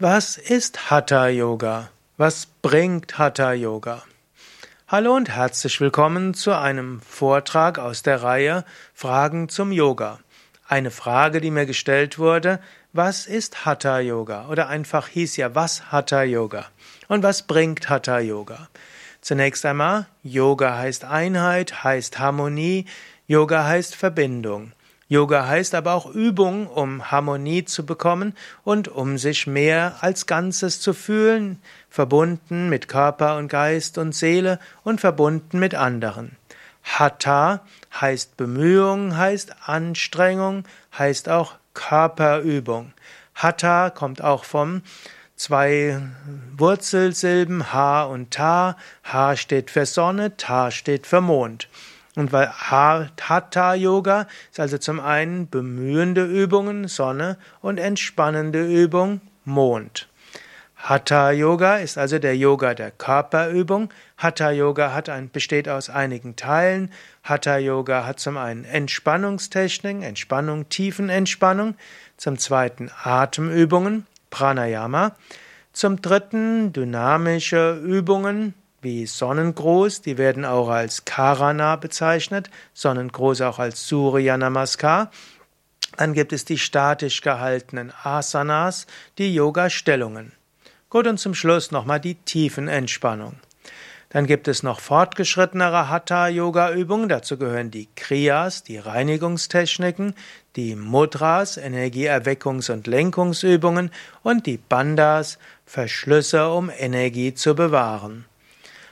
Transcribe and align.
Was 0.00 0.36
ist 0.36 0.92
Hatha 0.92 1.26
Yoga? 1.26 1.90
Was 2.18 2.46
bringt 2.62 3.18
Hatha 3.18 3.52
Yoga? 3.52 4.04
Hallo 4.86 5.16
und 5.16 5.28
herzlich 5.28 5.80
willkommen 5.80 6.34
zu 6.34 6.56
einem 6.56 7.00
Vortrag 7.00 7.80
aus 7.80 8.04
der 8.04 8.22
Reihe 8.22 8.64
Fragen 8.94 9.48
zum 9.48 9.72
Yoga. 9.72 10.20
Eine 10.68 10.92
Frage, 10.92 11.40
die 11.40 11.50
mir 11.50 11.66
gestellt 11.66 12.16
wurde, 12.16 12.60
was 12.92 13.26
ist 13.26 13.64
Hatha 13.66 13.98
Yoga? 13.98 14.46
Oder 14.46 14.68
einfach 14.68 15.08
hieß 15.08 15.36
ja, 15.36 15.56
was 15.56 15.90
Hatha 15.90 16.22
Yoga? 16.22 16.66
Und 17.08 17.24
was 17.24 17.42
bringt 17.42 17.88
Hatha 17.88 18.20
Yoga? 18.20 18.68
Zunächst 19.20 19.66
einmal, 19.66 20.06
Yoga 20.22 20.78
heißt 20.78 21.06
Einheit, 21.06 21.82
heißt 21.82 22.20
Harmonie, 22.20 22.86
Yoga 23.26 23.64
heißt 23.64 23.96
Verbindung. 23.96 24.70
Yoga 25.10 25.46
heißt 25.46 25.74
aber 25.74 25.94
auch 25.94 26.06
Übung, 26.06 26.66
um 26.66 27.10
Harmonie 27.10 27.64
zu 27.64 27.86
bekommen 27.86 28.34
und 28.62 28.88
um 28.88 29.16
sich 29.16 29.46
mehr 29.46 29.96
als 30.00 30.26
Ganzes 30.26 30.82
zu 30.82 30.92
fühlen, 30.92 31.62
verbunden 31.88 32.68
mit 32.68 32.88
Körper 32.88 33.38
und 33.38 33.48
Geist 33.48 33.96
und 33.96 34.14
Seele 34.14 34.58
und 34.84 35.00
verbunden 35.00 35.58
mit 35.58 35.74
anderen. 35.74 36.36
Hatha 36.82 37.60
heißt 37.98 38.36
Bemühung, 38.36 39.16
heißt 39.16 39.56
Anstrengung, 39.66 40.64
heißt 40.96 41.30
auch 41.30 41.54
Körperübung. 41.72 42.92
Hatha 43.34 43.88
kommt 43.88 44.22
auch 44.22 44.44
vom 44.44 44.82
zwei 45.36 46.02
Wurzelsilben 46.56 47.72
Ha 47.72 48.02
und 48.04 48.30
Ta. 48.30 48.76
Ha 49.04 49.36
steht 49.36 49.70
für 49.70 49.86
Sonne, 49.86 50.36
Ta 50.36 50.70
steht 50.70 51.06
für 51.06 51.22
Mond. 51.22 51.68
Und 52.18 52.32
weil 52.32 52.50
Hatha 52.50 53.74
Yoga 53.74 54.26
ist 54.50 54.58
also 54.58 54.76
zum 54.76 54.98
einen 54.98 55.48
bemühende 55.48 56.24
Übungen, 56.24 56.88
Sonne, 56.88 57.36
und 57.60 57.78
entspannende 57.78 58.66
Übung, 58.66 59.20
Mond. 59.44 60.08
Hatha 60.74 61.30
Yoga 61.30 61.76
ist 61.76 61.96
also 61.96 62.18
der 62.18 62.36
Yoga 62.36 62.74
der 62.74 62.90
Körperübung. 62.90 63.92
Hatha 64.16 64.50
Yoga 64.50 64.92
hat 64.92 65.08
ein, 65.08 65.30
besteht 65.30 65.68
aus 65.68 65.90
einigen 65.90 66.34
Teilen. 66.34 66.90
Hatha 67.22 67.56
Yoga 67.58 68.04
hat 68.04 68.18
zum 68.18 68.36
einen 68.36 68.64
Entspannungstechniken, 68.64 70.02
Entspannung, 70.02 70.68
Tiefenentspannung, 70.68 71.76
zum 72.16 72.36
zweiten 72.36 72.90
Atemübungen, 73.00 74.08
Pranayama, 74.30 75.12
zum 75.72 76.02
dritten 76.02 76.72
dynamische 76.72 77.80
Übungen, 77.80 78.54
wie 78.80 79.06
Sonnengruß, 79.06 80.02
die 80.02 80.18
werden 80.18 80.44
auch 80.44 80.68
als 80.68 81.04
Karana 81.04 81.76
bezeichnet, 81.76 82.50
Sonnengruß 82.74 83.40
auch 83.42 83.58
als 83.58 83.86
Surya 83.88 84.36
Namaskar. 84.36 85.10
Dann 85.96 86.12
gibt 86.12 86.32
es 86.32 86.44
die 86.44 86.58
statisch 86.58 87.22
gehaltenen 87.22 87.92
Asanas, 88.04 88.86
die 89.18 89.34
Yoga-Stellungen. 89.34 90.32
Gut, 90.90 91.06
und 91.06 91.18
zum 91.18 91.34
Schluss 91.34 91.70
nochmal 91.70 92.00
die 92.00 92.14
Tiefenentspannung. 92.14 93.34
Dann 94.10 94.26
gibt 94.26 94.48
es 94.48 94.62
noch 94.62 94.80
fortgeschrittenere 94.80 95.90
Hatha-Yoga-Übungen. 95.90 97.10
Dazu 97.10 97.36
gehören 97.36 97.70
die 97.70 97.88
Kriyas, 97.94 98.62
die 98.62 98.78
Reinigungstechniken, 98.78 100.14
die 100.56 100.76
Mudras, 100.76 101.58
Energieerweckungs- 101.58 102.72
und 102.72 102.86
Lenkungsübungen 102.86 103.90
und 104.22 104.46
die 104.46 104.56
Bandhas, 104.56 105.38
Verschlüsse, 105.66 106.48
um 106.48 106.70
Energie 106.70 107.34
zu 107.34 107.54
bewahren. 107.54 108.24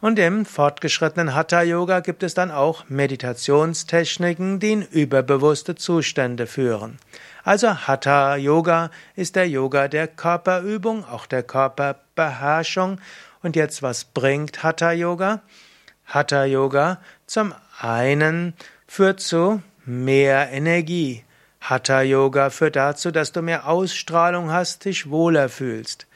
Und 0.00 0.18
im 0.20 0.46
fortgeschrittenen 0.46 1.34
Hatha 1.34 1.62
Yoga 1.62 1.98
gibt 2.00 2.22
es 2.22 2.32
dann 2.34 2.52
auch 2.52 2.84
Meditationstechniken, 2.88 4.60
die 4.60 4.72
in 4.72 4.82
überbewusste 4.82 5.74
Zustände 5.74 6.46
führen. 6.46 6.98
Also 7.42 7.74
Hatha 7.88 8.36
Yoga 8.36 8.90
ist 9.16 9.34
der 9.34 9.48
Yoga 9.48 9.88
der 9.88 10.06
Körperübung, 10.06 11.04
auch 11.04 11.26
der 11.26 11.42
Körperbeherrschung. 11.42 13.00
Und 13.42 13.56
jetzt, 13.56 13.82
was 13.82 14.04
bringt 14.04 14.62
Hatha 14.62 14.92
Yoga? 14.92 15.40
Hatha 16.06 16.44
Yoga 16.44 16.98
zum 17.26 17.52
einen 17.80 18.54
führt 18.86 19.20
zu 19.20 19.62
mehr 19.84 20.52
Energie. 20.52 21.24
Hatha 21.60 22.02
Yoga 22.02 22.50
führt 22.50 22.76
dazu, 22.76 23.10
dass 23.10 23.32
du 23.32 23.42
mehr 23.42 23.66
Ausstrahlung 23.66 24.52
hast, 24.52 24.84
dich 24.84 25.10
wohler 25.10 25.48
fühlst. 25.48 26.06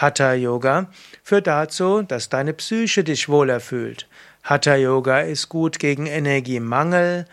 Hatha 0.00 0.32
Yoga 0.32 0.86
führt 1.24 1.48
dazu, 1.48 2.02
dass 2.02 2.28
deine 2.28 2.52
Psyche 2.52 3.02
dich 3.02 3.28
wohler 3.28 3.58
fühlt. 3.58 4.06
Hatha 4.44 4.76
Yoga 4.76 5.22
ist 5.22 5.48
gut 5.48 5.80
gegen 5.80 6.06
Energiemangel, 6.06 7.26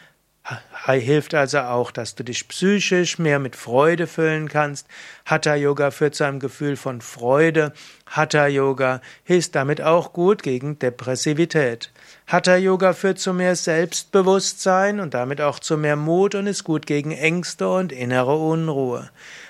hilft 0.87 1.35
also 1.35 1.59
auch, 1.59 1.91
dass 1.91 2.15
du 2.15 2.23
dich 2.23 2.47
psychisch 2.47 3.19
mehr 3.19 3.37
mit 3.37 3.55
Freude 3.55 4.07
füllen 4.07 4.47
kannst. 4.47 4.87
Hatha 5.25 5.53
Yoga 5.53 5.91
führt 5.91 6.15
zu 6.15 6.23
einem 6.23 6.39
Gefühl 6.39 6.75
von 6.75 7.01
Freude. 7.01 7.71
Hatha 8.07 8.47
Yoga 8.47 8.99
hilft 9.23 9.53
damit 9.53 9.81
auch 9.81 10.11
gut 10.11 10.41
gegen 10.41 10.79
Depressivität. 10.79 11.91
Hatha 12.25 12.55
Yoga 12.55 12.93
führt 12.93 13.19
zu 13.19 13.31
mehr 13.33 13.55
Selbstbewusstsein 13.55 14.99
und 14.99 15.13
damit 15.13 15.39
auch 15.39 15.59
zu 15.59 15.77
mehr 15.77 15.95
Mut 15.95 16.33
und 16.33 16.47
ist 16.47 16.63
gut 16.63 16.87
gegen 16.87 17.11
Ängste 17.11 17.69
und 17.69 17.91
innere 17.91 18.35
Unruhe. 18.35 19.09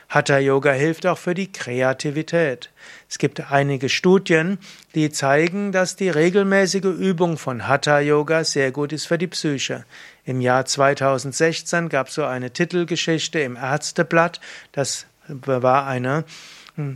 Hatha 0.09 0.38
Yoga 0.38 0.71
hilft 0.71 1.05
auch 1.05 1.17
für 1.17 1.33
die 1.33 1.51
Kreativität. 1.51 2.71
Es 3.09 3.17
gibt 3.17 3.51
einige 3.51 3.89
Studien, 3.89 4.59
die 4.93 5.09
zeigen, 5.09 5.71
dass 5.71 5.95
die 5.95 6.09
regelmäßige 6.09 6.85
Übung 6.85 7.38
von 7.38 7.67
Hatha 7.67 7.99
Yoga 7.99 8.43
sehr 8.43 8.71
gut 8.71 8.93
ist 8.93 9.05
für 9.05 9.17
die 9.17 9.27
Psyche. 9.27 9.85
Im 10.23 10.41
Jahr 10.41 10.66
2016 10.66 11.89
gab 11.89 12.07
es 12.07 12.16
so 12.16 12.25
eine 12.25 12.51
Titelgeschichte 12.51 13.39
im 13.39 13.55
Ärzteblatt, 13.55 14.39
das 14.71 15.05
war 15.27 15.88
eine 15.88 16.23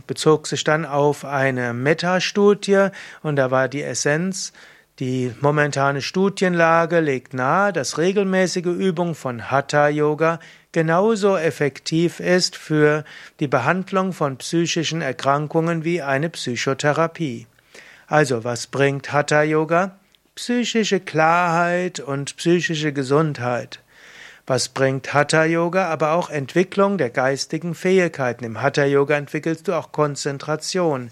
bezog 0.06 0.46
sich 0.46 0.64
dann 0.64 0.84
auf 0.84 1.24
eine 1.24 1.72
Metastudie 1.72 2.88
und 3.22 3.36
da 3.36 3.50
war 3.50 3.68
die 3.68 3.82
Essenz, 3.82 4.52
die 4.98 5.32
momentane 5.40 6.02
Studienlage 6.02 7.00
legt 7.00 7.32
nahe, 7.32 7.72
dass 7.72 7.96
regelmäßige 7.96 8.66
Übung 8.66 9.14
von 9.14 9.50
Hatha 9.50 9.88
Yoga 9.88 10.40
genauso 10.72 11.36
effektiv 11.36 12.20
ist 12.20 12.56
für 12.56 13.04
die 13.40 13.48
Behandlung 13.48 14.12
von 14.12 14.36
psychischen 14.36 15.02
Erkrankungen 15.02 15.84
wie 15.84 16.02
eine 16.02 16.30
Psychotherapie. 16.30 17.46
Also, 18.06 18.44
was 18.44 18.66
bringt 18.66 19.12
Hatha 19.12 19.42
Yoga? 19.42 19.98
Psychische 20.34 21.00
Klarheit 21.00 22.00
und 22.00 22.36
psychische 22.36 22.92
Gesundheit. 22.92 23.80
Was 24.46 24.68
bringt 24.68 25.14
Hatha 25.14 25.44
Yoga? 25.44 25.88
Aber 25.88 26.12
auch 26.12 26.28
Entwicklung 26.28 26.98
der 26.98 27.10
geistigen 27.10 27.74
Fähigkeiten. 27.74 28.44
Im 28.44 28.60
Hatha 28.60 28.84
Yoga 28.84 29.16
entwickelst 29.16 29.68
du 29.68 29.74
auch 29.74 29.92
Konzentration. 29.92 31.10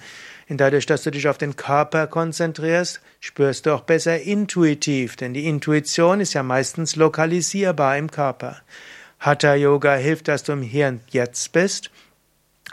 Und 0.48 0.60
dadurch, 0.60 0.86
dass 0.86 1.02
du 1.02 1.10
dich 1.10 1.28
auf 1.28 1.38
den 1.38 1.56
Körper 1.56 2.06
konzentrierst, 2.06 3.00
spürst 3.20 3.66
du 3.66 3.74
auch 3.74 3.82
besser 3.82 4.20
intuitiv, 4.20 5.16
denn 5.16 5.34
die 5.34 5.46
Intuition 5.46 6.20
ist 6.20 6.32
ja 6.32 6.42
meistens 6.42 6.96
lokalisierbar 6.96 7.98
im 7.98 8.10
Körper. 8.10 8.56
Hatha 9.20 9.54
Yoga 9.54 9.94
hilft, 9.94 10.28
dass 10.28 10.44
du 10.44 10.52
im 10.52 10.62
Hier 10.62 10.88
und 10.88 11.02
Jetzt 11.10 11.52
bist 11.52 11.90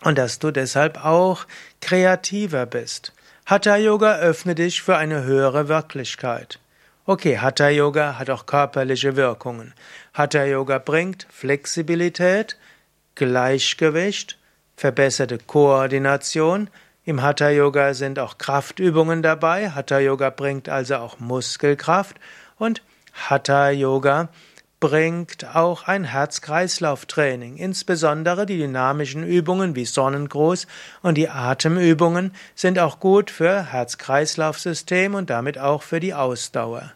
und 0.01 0.17
dass 0.17 0.39
du 0.39 0.51
deshalb 0.51 1.03
auch 1.03 1.45
kreativer 1.81 2.65
bist. 2.65 3.13
Hatha 3.45 3.75
Yoga 3.77 4.17
öffne 4.17 4.55
dich 4.55 4.81
für 4.81 4.97
eine 4.97 5.23
höhere 5.23 5.67
Wirklichkeit. 5.67 6.59
Okay, 7.05 7.37
Hatha 7.37 7.69
Yoga 7.69 8.17
hat 8.17 8.29
auch 8.29 8.45
körperliche 8.45 9.15
Wirkungen. 9.15 9.73
Hatha 10.13 10.43
Yoga 10.43 10.79
bringt 10.79 11.27
Flexibilität, 11.29 12.57
Gleichgewicht, 13.13 14.37
verbesserte 14.75 15.37
Koordination. 15.37 16.69
Im 17.05 17.21
Hatha 17.21 17.49
Yoga 17.49 17.93
sind 17.93 18.17
auch 18.17 18.39
Kraftübungen 18.39 19.21
dabei. 19.21 19.69
Hatha 19.69 19.99
Yoga 19.99 20.31
bringt 20.31 20.67
also 20.67 20.95
auch 20.95 21.19
Muskelkraft 21.19 22.17
und 22.57 22.81
Hatha 23.13 23.69
Yoga 23.69 24.29
bringt 24.85 25.55
auch 25.55 25.87
ein 25.87 26.03
Herz-Kreislauf-Training. 26.03 27.57
Insbesondere 27.57 28.45
die 28.45 28.59
dynamischen 28.59 29.23
Übungen 29.23 29.75
wie 29.75 29.85
Sonnengruß 29.85 30.67
und 31.01 31.17
die 31.17 31.27
Atemübungen 31.27 32.35
sind 32.53 32.77
auch 32.77 32.99
gut 32.99 33.31
für 33.31 33.63
Herz-Kreislauf-System 33.71 35.15
und 35.15 35.31
damit 35.31 35.57
auch 35.57 35.81
für 35.81 35.99
die 35.99 36.13
Ausdauer. 36.13 36.93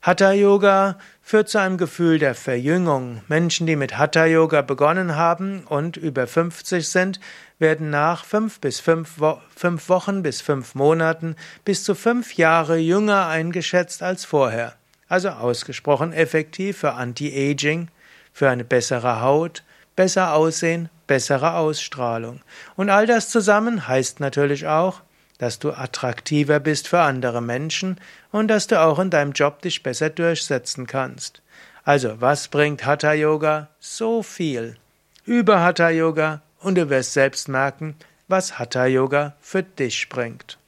Hatha 0.00 0.32
Yoga 0.32 0.96
führt 1.20 1.50
zu 1.50 1.58
einem 1.58 1.76
Gefühl 1.76 2.18
der 2.18 2.34
Verjüngung. 2.34 3.20
Menschen, 3.28 3.66
die 3.66 3.76
mit 3.76 3.98
Hatha 3.98 4.24
Yoga 4.24 4.62
begonnen 4.62 5.14
haben 5.14 5.64
und 5.64 5.98
über 5.98 6.26
50 6.26 6.88
sind, 6.88 7.20
werden 7.58 7.90
nach 7.90 8.24
fünf 8.24 8.60
bis 8.60 8.80
fünf, 8.80 9.16
Wo 9.18 9.38
fünf 9.54 9.90
Wochen 9.90 10.22
bis 10.22 10.40
fünf 10.40 10.74
Monaten 10.74 11.36
bis 11.66 11.84
zu 11.84 11.94
fünf 11.94 12.32
Jahre 12.38 12.78
jünger 12.78 13.26
eingeschätzt 13.26 14.02
als 14.02 14.24
vorher 14.24 14.74
also 15.08 15.30
ausgesprochen 15.30 16.12
effektiv 16.12 16.78
für 16.78 16.94
Anti-Aging, 16.94 17.88
für 18.32 18.50
eine 18.50 18.64
bessere 18.64 19.20
Haut, 19.20 19.62
besser 19.96 20.34
Aussehen, 20.34 20.88
bessere 21.06 21.54
Ausstrahlung. 21.54 22.40
Und 22.76 22.90
all 22.90 23.06
das 23.06 23.28
zusammen 23.28 23.86
heißt 23.86 24.20
natürlich 24.20 24.66
auch, 24.66 25.00
dass 25.38 25.58
du 25.58 25.72
attraktiver 25.72 26.60
bist 26.60 26.88
für 26.88 27.00
andere 27.00 27.42
Menschen 27.42 28.00
und 28.30 28.48
dass 28.48 28.66
du 28.66 28.80
auch 28.80 28.98
in 28.98 29.10
deinem 29.10 29.32
Job 29.32 29.62
dich 29.62 29.82
besser 29.82 30.10
durchsetzen 30.10 30.86
kannst. 30.86 31.42
Also, 31.84 32.20
was 32.20 32.48
bringt 32.48 32.86
Hatha 32.86 33.12
Yoga? 33.12 33.68
So 33.78 34.22
viel. 34.22 34.76
Über 35.24 35.60
Hatha 35.60 35.90
Yoga 35.90 36.40
und 36.60 36.76
du 36.76 36.88
wirst 36.88 37.12
selbst 37.12 37.48
merken, 37.48 37.96
was 38.26 38.58
Hatha 38.58 38.86
Yoga 38.86 39.34
für 39.40 39.62
dich 39.62 40.08
bringt. 40.08 40.58